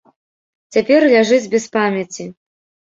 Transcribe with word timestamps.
Цяпер 0.77 1.07
ляжыць 1.13 1.49
без 1.53 1.65
памяці. 1.79 2.31